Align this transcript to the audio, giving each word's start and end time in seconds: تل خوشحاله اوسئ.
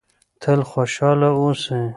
تل 0.41 0.59
خوشحاله 0.71 1.29
اوسئ. 1.39 1.81